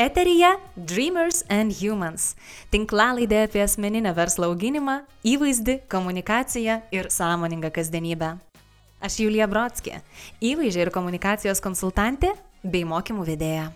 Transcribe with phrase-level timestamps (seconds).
[0.00, 2.34] Eterija Dreamers and Humans-
[2.72, 8.38] tinklalaidė apie asmeninę verslo auginimą, įvaizdį, komunikaciją ir sąmoningą kasdienybę.
[9.00, 10.00] Aš Julija Brodskė-
[10.50, 12.32] įvaizdžio ir komunikacijos konsultantė
[12.64, 13.72] bei mokymų vedėja.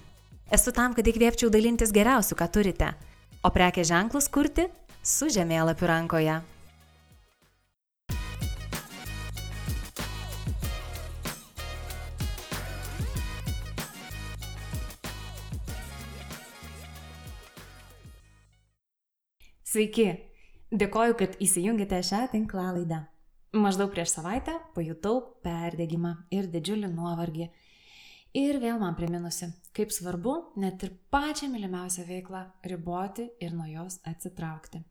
[0.50, 2.94] Esu tam, kad įkvėpčiau dalintis geriausiu, ką turite,
[3.44, 4.70] o prekės ženklus kurti
[5.02, 6.53] su žemėlapiu rankoje.
[19.74, 20.04] Sveiki!
[20.70, 23.00] Dėkoju, kad įsijungėte šią tinklalaidę.
[23.58, 27.48] Maždaug prieš savaitę pajutau perdegimą ir didžiulį nuovargį.
[28.38, 33.98] Ir vėl man priminusi, kaip svarbu net ir pačią mylimiausią veiklą riboti ir nuo jos
[34.06, 34.84] atsitraukti.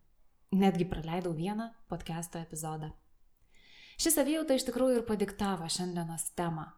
[0.52, 2.92] Netgi praleidau vieną podcast'o epizodą.
[3.96, 6.74] Ši savijauta iš tikrųjų ir padiktavo šiandienos temą.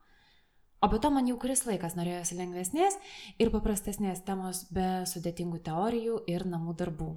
[0.77, 3.01] O be to man jau kuris laikas norėjosi lengvesnės
[3.41, 7.16] ir paprastesnės temos be sudėtingų teorijų ir namų darbų.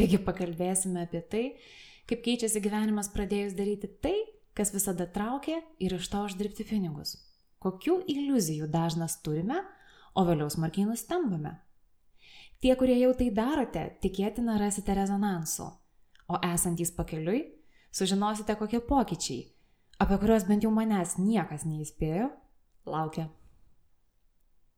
[0.00, 1.40] Taigi pakalbėsime apie tai,
[2.08, 4.14] kaip keičiasi gyvenimas pradėjus daryti tai,
[4.56, 7.18] kas visada traukė ir iš to uždirbti pinigus.
[7.60, 9.58] Kokių iliuzijų dažnas turime,
[10.16, 11.58] o vėliau smarkiai nustembame.
[12.64, 15.66] Tie, kurie jau tai darote, tikėtina rasite rezonansų,
[16.32, 17.42] o esantys pakeliui,
[17.92, 19.42] sužinosite kokie pokyčiai,
[20.00, 22.30] apie kuriuos bent jau manęs niekas neįspėjo,
[22.88, 23.26] laukia.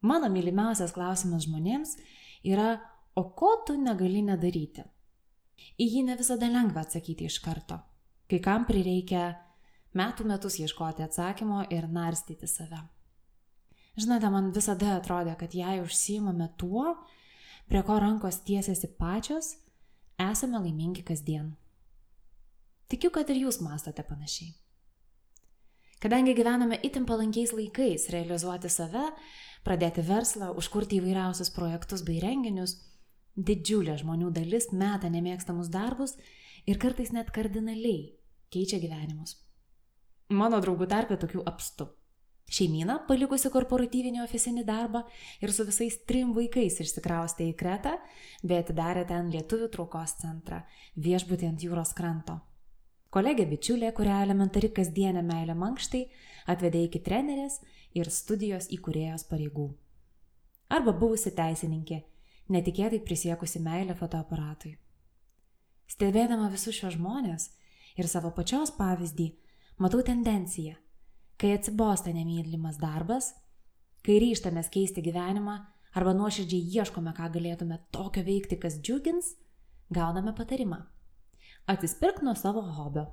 [0.03, 1.95] Mano mylimiausias klausimas žmonėms
[2.43, 2.81] yra,
[3.15, 4.83] o ko tu negali nedaryti?
[5.81, 7.79] Į jį ne visada lengva atsakyti iš karto.
[8.31, 9.33] Kai kam prireikia
[9.99, 12.81] metų metus ieškoti atsakymo ir narstyti save.
[14.01, 16.95] Žinote, man visada atrodė, kad jei užsijimame tuo,
[17.69, 19.57] prie ko rankos tiesiasi pačios,
[20.21, 21.53] esame laimingi kasdien.
[22.89, 24.55] Tikiu, kad ir jūs mastote panašiai.
[26.03, 29.05] Kadangi gyvename itin palankiais laikais realizuoti save,
[29.63, 32.75] pradėti verslą, užkurti įvairiausius projektus bei renginius,
[33.37, 36.19] Didžiulė žmonių dalis meta nemėgstamus darbus
[36.69, 38.13] ir kartais net kardinaliai
[38.53, 39.39] keičia gyvenimus.
[40.33, 41.89] Mano draugų tarpė tokių apstu.
[42.53, 45.07] Šeimyna, palikusi korporatyvinį ofisinį darbą
[45.41, 47.95] ir su visais trim vaikais išsikraustė į Kretą,
[48.45, 50.61] bei atidarė ten lietuvių traukos centrą,
[51.01, 52.37] viešbutį ant jūros kranto.
[53.13, 56.03] Kolegė bičiulė, kurią elementari kasdienė meilė mankštai,
[56.53, 57.61] atvedė iki trenerės
[57.97, 59.71] ir studijos įkūrėjos pareigų.
[60.73, 62.03] Arba buvusi teisininkė,
[62.53, 64.77] netikėtai prisiekusi meilę fotoaparatui.
[65.91, 67.51] Stebėdama visus šios žmonės
[67.99, 69.29] ir savo pačios pavyzdį,
[69.83, 70.77] matau tendenciją,
[71.41, 73.33] kai atsibosta nemylimas darbas,
[74.07, 75.59] kai ryštamės keisti gyvenimą
[75.93, 79.35] arba nuoširdžiai ieškome, ką galėtume tokio veikti, kas džiugins,
[79.93, 80.81] gauname patarimą.
[81.69, 83.07] Atsispirk nuo savo hobio.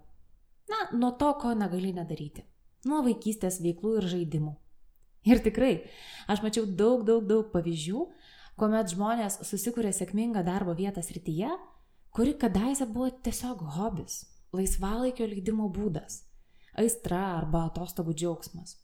[0.69, 2.45] Na, nuo to, ko negali nedaryti.
[2.87, 4.53] Nuo vaikystės veiklų ir žaidimų.
[5.27, 5.73] Ir tikrai,
[6.31, 8.05] aš mačiau daug, daug, daug pavyzdžių,
[8.59, 11.49] kuomet žmonės susikūrė sėkmingą darbo vietą srityje,
[12.15, 14.21] kuri kadaise buvo tiesiog hobis,
[14.55, 16.23] laisvalaikio leidimo būdas,
[16.77, 18.77] aistra arba atostogų džiaugsmas.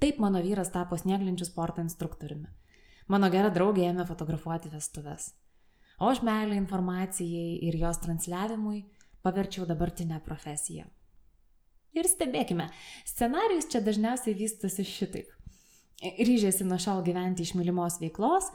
[0.00, 2.50] Taip mano vyras tapo snieglinčių sporto instruktoriumi.
[3.10, 5.32] Mano gera draugė ėmė fotografuoti vestuves.
[6.00, 8.84] O aš meilę informacijai ir jos transliavimui
[9.24, 10.86] paverčiau dabartinę profesiją.
[11.96, 12.68] Ir stebėkime,
[13.08, 15.39] scenarijus čia dažniausiai vystosi šitaip.
[16.00, 18.46] Ryžėsi nuo šiol gyventi iš mylimos veiklos,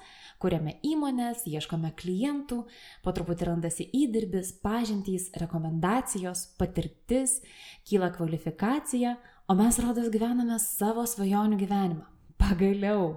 [0.42, 2.64] kuriame įmonės, ieškome klientų,
[3.06, 7.38] po truputį randasi įdirbis, pažintys, rekomendacijos, patirtis,
[7.86, 9.14] kyla kvalifikacija,
[9.46, 12.08] o mes rodos gyvename savo svajonių gyvenimą.
[12.42, 13.12] Pagaliau.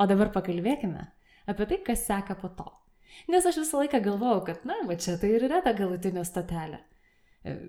[0.00, 1.04] O dabar pakalbėkime
[1.52, 2.70] apie tai, kas seka po to.
[3.28, 6.80] Nes aš visą laiką galvojau, kad, na, va čia tai ir yra ta galutinė stotelė.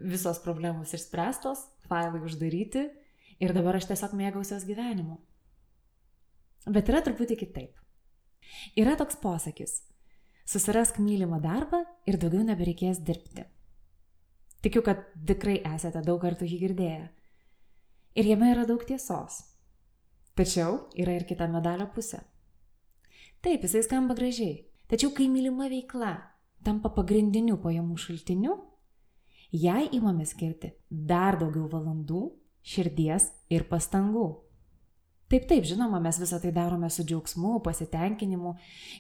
[0.08, 2.88] Visos problemos išspręstos, failai uždaryti
[3.44, 5.20] ir dabar aš tiesiog mėgausios gyvenimu.
[6.66, 7.74] Bet yra truputį kitaip.
[8.80, 9.82] Yra toks posakis-
[10.52, 13.46] susirask mylimą darbą ir daugiau nebereikės dirbti.
[14.64, 17.10] Tikiu, kad tikrai esate daug kartų jį girdėję.
[18.16, 19.42] Ir jame yra daug tiesos.
[20.36, 22.22] Tačiau yra ir kita medalio pusė.
[23.42, 24.66] Taip, jisai skamba gražiai.
[24.88, 26.14] Tačiau kai mylima veikla
[26.64, 28.56] tampa pagrindiniu pajamų šaltiniu,
[29.52, 32.24] jai įmame skirti dar daugiau valandų,
[32.64, 34.28] širdies ir pastangų.
[35.34, 38.52] Taip, taip, žinoma, mes visą tai darome su džiaugsmu, pasitenkinimu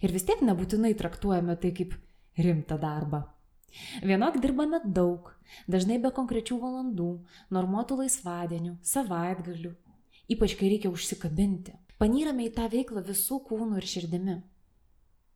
[0.01, 1.93] ir vis tiek nebūtinai traktuojame tai kaip
[2.41, 3.19] rimtą darbą.
[4.01, 5.29] Vienok dirbame daug,
[5.69, 7.11] dažnai be konkrečių valandų,
[7.53, 9.75] normuotų laisvadienių, savaitgalių,
[10.33, 11.77] ypač kai reikia užsikabinti.
[12.01, 14.37] Panyrame į tą veiklą visų kūnų ir širdimi.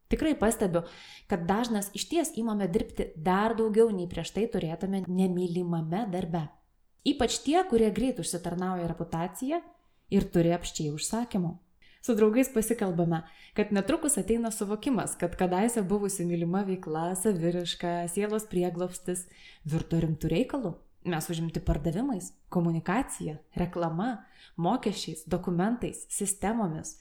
[0.10, 0.82] Tikrai pastebiu,
[1.30, 6.48] kad dažnas iš ties įmame dirbti dar daugiau nei prieš tai turėtume nemylimame darbe.
[7.06, 9.62] Ypač tie, kurie greit užsitarnauja reputaciją
[10.09, 11.57] ir turi apščiai užsakymų.
[12.07, 13.24] Su draugais pasikalbame,
[13.54, 19.25] kad netrukus ateina suvokimas, kad kadaise buvusi mylima veikla, saviriška, sielos prieglopstis
[19.68, 20.71] virto rimtų reikalų.
[21.07, 24.24] Mes užimti pardavimais, komunikacija, reklama,
[24.56, 26.95] mokesčiais, dokumentais, sistemomis,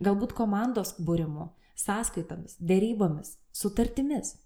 [0.00, 4.36] galbūt komandos būrimu, sąskaitomis, dėrybomis, sutartimis.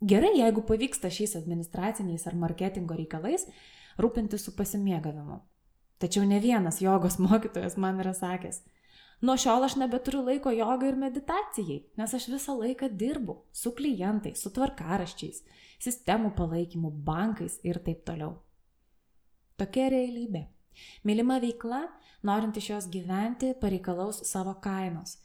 [0.00, 3.48] Gerai, jeigu pavyksta šiais administraciniais ar marketingo reikalais
[3.98, 5.42] rūpintis su pasimėgavimu.
[6.00, 8.62] Tačiau ne vienas jogos mokytojas man yra sakęs,
[9.20, 14.40] nuo šiol aš nebeturiu laiko jogai ir meditacijai, nes aš visą laiką dirbu su klientais,
[14.40, 15.42] su tvarkaraščiais,
[15.84, 18.38] sistemų palaikymu, bankais ir taip toliau.
[19.60, 20.46] Tokia realybė.
[21.04, 21.82] Mylima veikla,
[22.24, 25.18] norint iš jos gyventi, pareikalaus savo kainos.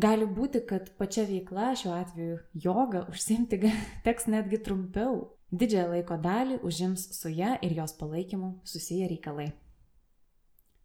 [0.00, 3.58] Gali būti, kad pačia veikla, šiuo atveju joga, užsimti
[4.06, 5.24] teks netgi trumpiau.
[5.50, 9.48] Didžiąją laiko dalį užims su ją ir jos palaikymu susiję reikalai.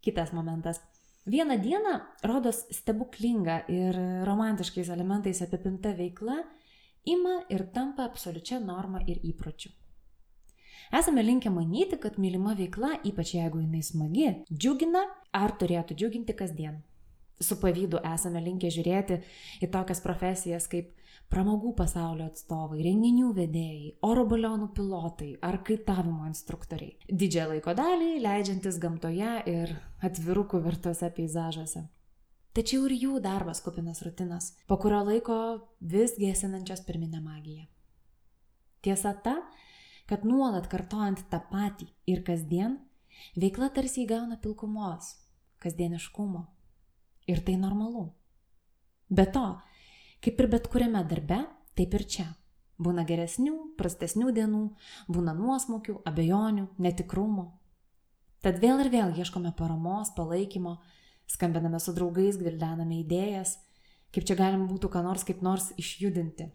[0.06, 0.80] Kitas momentas
[1.28, 3.98] Vieną dieną, rodos stebuklinga ir
[4.30, 6.36] romantiškais elementais apipinta veikla,
[7.06, 9.72] ima ir tampa absoliučia norma ir įpročiu.
[10.94, 15.02] Esame linkę manyti, kad mylima veikla, ypač jeigu jinai smagi, džiugina
[15.34, 16.84] ar turėtų džiuginti kasdien.
[17.40, 19.20] Su pavydu esame linkę žiūrėti
[19.66, 20.94] į tokias profesijas kaip
[21.32, 26.96] pramogų pasaulio atstovai, renginių vedėjai, oro balionų pilotai ar kaitavimo instruktoriai.
[27.10, 31.86] Didžiąją laiko dalį leidžiantis gamtoje ir atvirukų virtuose peizažuose.
[32.56, 35.38] Tačiau ir jų darbas kupinas rutinas, po kurio laiko
[35.82, 37.66] vis gesinančios pirminę magiją.
[38.86, 39.42] Tiesa ta,
[40.08, 42.78] kad nuolat kartojant tą patį ir kasdien,
[43.36, 45.18] veikla tarsi įgauna pilkumos,
[45.60, 46.46] kasdieniškumo.
[47.28, 48.10] Ir tai normalu.
[49.10, 49.48] Be to,
[50.26, 51.38] Kaip ir bet kuriame darbe,
[51.78, 52.24] taip ir čia.
[52.82, 54.62] Būna geresnių, prastesnių dienų,
[55.06, 57.46] būna nuosmukių, abejonių, netikrumo.
[58.42, 60.80] Tad vėl ir vėl ieškome paramos, palaikymo,
[61.30, 63.54] skambiname su draugais, gvildename idėjas,
[64.10, 66.50] kaip čia galima būtų ką nors kaip nors išjudinti.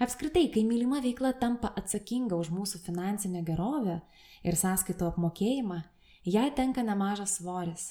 [0.00, 4.00] Apskritai, kai mylima veikla tampa atsakinga už mūsų finansinę gerovę
[4.40, 5.82] ir sąskaito apmokėjimą,
[6.24, 7.90] jai tenka nemažas svoris.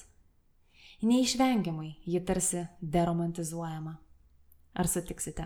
[1.02, 3.92] Neišvengiamai ji tarsi deromantizuojama.
[4.74, 5.44] Ar sutiksite?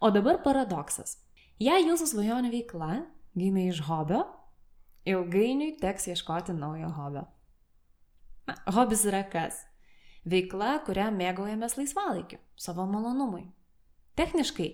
[0.00, 1.16] O dabar paradoksas.
[1.58, 2.92] Jei jūsų svajonių veikla
[3.38, 4.20] gimė iš hobio,
[5.02, 7.24] ilgainiui teks ieškoti naujo hobio.
[8.46, 9.64] Na, hobis yra kas?
[10.28, 13.48] Veikla, kurią mėgaujamės laisvalaikiu, savo malonumui.
[14.18, 14.68] Techniškai,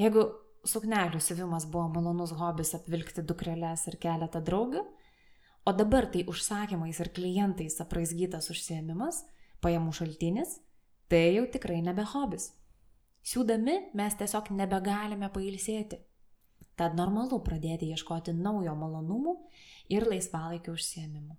[0.00, 0.26] jeigu
[0.68, 4.84] suknelių siuvimas buvo malonus hobis apvilkti dukrelės ir keletą draugių,
[5.66, 9.24] o dabar tai užsakymais ir klientais apraizgytas užsiemimas,
[9.64, 10.60] pajamų šaltinis,
[11.10, 12.52] tai jau tikrai nebe hobis.
[13.26, 15.98] Siūdami mes tiesiog nebegalime pailsėti.
[16.78, 19.34] Tad normalu pradėti ieškoti naujo malonumų
[19.90, 21.34] ir laisvalaikio užsiemimų.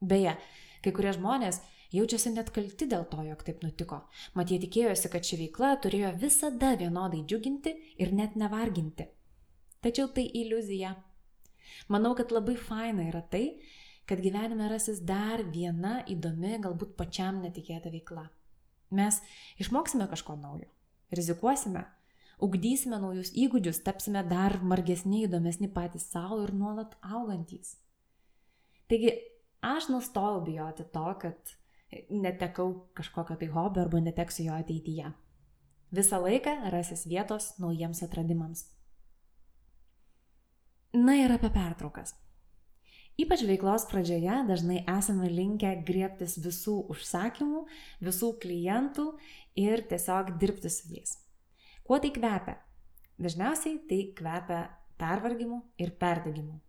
[0.00, 0.36] Beje,
[0.84, 1.60] kai kurie žmonės
[1.94, 4.00] jaučiasi net kalti dėl to, jog taip nutiko.
[4.38, 9.10] Mat jie tikėjosi, kad ši veikla turėjo visada vienodai džiuginti ir net nevarginti.
[9.84, 10.94] Tačiau tai iliuzija.
[11.88, 13.60] Manau, kad labai faina yra tai,
[14.08, 18.28] kad gyvenime rasis dar viena įdomi, galbūt pačiam netikėta veikla.
[18.94, 19.20] Mes
[19.62, 20.68] išmoksime kažko naujo,
[21.14, 21.86] rizikuosime,
[22.44, 27.78] ugdysime naujus įgūdžius, tapsime dar margesni, įdomesni patys savo ir nuolat augantys.
[28.90, 29.16] Taigi
[29.64, 31.54] aš nustojau bijoti to, kad
[32.10, 35.12] netekau kažkokio tai hobio arba neteksiu jo ateityje.
[35.94, 38.66] Visą laiką rasis vietos naujiems atradimams.
[40.94, 42.12] Na ir apie pertraukas.
[43.18, 47.64] Ypač veiklos pradžioje dažnai esame linkę griebtis visų užsakymų,
[47.98, 49.08] visų klientų
[49.58, 51.16] ir tiesiog dirbti su jais.
[51.82, 52.54] Kuo tai kvepia?
[53.18, 54.60] Dažniausiai tai kvepia
[54.98, 56.60] pervargimu ir perdegimu.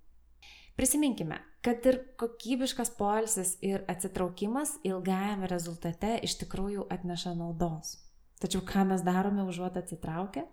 [0.74, 8.00] Prisiminkime, kad ir kokybiškas poilsis ir atsitraukimas ilgajame rezultate iš tikrųjų atneša naudos.
[8.42, 10.50] Tačiau ką mes darome užuot atsitraukę?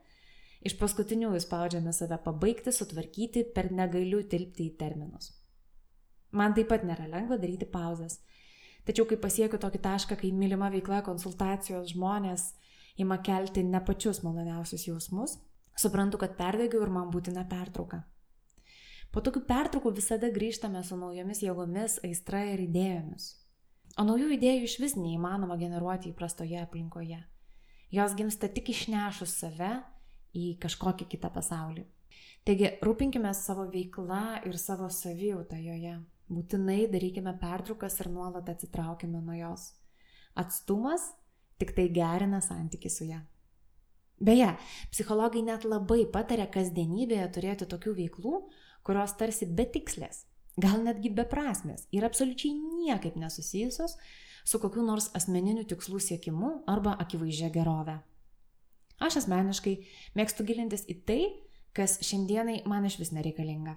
[0.63, 5.33] Iš paskutinių įspaudžiame save pabaigti, sutvarkyti, per negaliu tilpti į terminus.
[6.33, 8.21] Man taip pat nėra lengva daryti pauzes.
[8.87, 12.53] Tačiau kai pasiekiu tokį tašką, kai mylima veikla, konsultacijos žmonės
[13.03, 15.37] ima kelti ne pačius maloniausius jausmus,
[15.79, 18.03] suprantu, kad perdegiau ir man būtina pertrauka.
[19.13, 23.33] Po tokių pertraukų visada grįžtame su naujomis jėgomis, aistra ir idėjomis.
[24.01, 27.19] O naujų idėjų iš vis neįmanoma generuoti įprastoje aplinkoje.
[27.93, 29.75] Jos gimsta tik išnešus save
[30.35, 31.85] į kažkokį kitą pasaulį.
[32.47, 35.99] Taigi rūpinkime savo veiklą ir savo savijautą joje.
[36.33, 39.69] Būtinai darykime pertraukas ir nuolat atsitraukime nuo jos.
[40.35, 41.11] Atstumas
[41.61, 43.21] tik tai gerina santyki su ją.
[44.23, 44.53] Beje,
[44.91, 48.35] psichologai net labai patarė kasdienybėje turėti tokių veiklų,
[48.87, 50.25] kurios tarsi betikslės,
[50.63, 53.97] gal netgi beprasmės ir absoliučiai niekaip nesusijusios
[54.45, 57.99] su kokiu nors asmeniniu tikslų siekimu arba akivaizdžia gerove.
[59.03, 59.75] Aš asmeniškai
[60.19, 61.23] mėgstu gilintis į tai,
[61.75, 63.75] kas šiandienai man iš vis nereikalinga.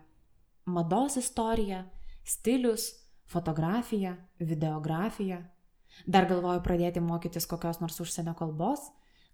[0.69, 1.85] Mados istorija,
[2.25, 2.91] stilius,
[3.29, 5.41] fotografija, videografija.
[6.05, 8.89] Dar galvoju pradėti mokytis kokios nors užsienio kalbos,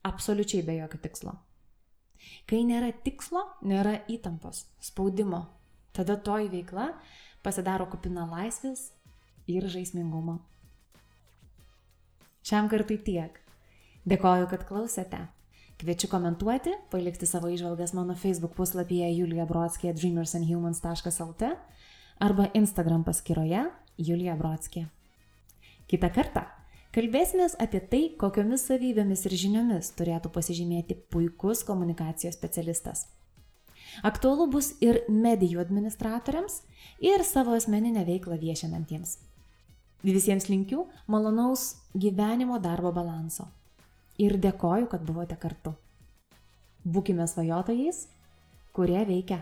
[0.07, 1.33] absoliučiai be jokio tikslo.
[2.45, 5.41] Kai nėra tikslo, nėra įtampos, spaudimo.
[5.95, 6.91] Tada toji veikla
[7.43, 8.91] pasidaro kupina laisvės
[9.49, 10.37] ir žaismingumo.
[12.45, 13.37] Šiam kartui tiek.
[14.07, 15.25] Dėkoju, kad klausėte.
[15.81, 21.47] Kviečiu komentuoti, palikti savo išvalgas mano Facebook puslapyje juliabrodskė dreamersandhumans.lt
[22.21, 23.63] arba Instagram paskyroje
[23.97, 24.83] Julija Brodskė.
[25.89, 26.43] Kita kartą
[26.93, 33.07] kalbėsime apie tai, kokiomis savybėmis ir žiniomis turėtų pasižymėti puikus komunikacijos specialistas.
[34.05, 36.59] Aktualu bus ir medijų administratoriams,
[37.01, 39.15] ir savo asmeninę veiklą viešinantiems.
[40.05, 43.49] Visiems linkiu malonaus gyvenimo darbo balanso
[44.21, 45.73] ir dėkoju, kad buvote kartu.
[46.85, 48.05] Būkime svajotojais,
[48.75, 49.41] kurie veikia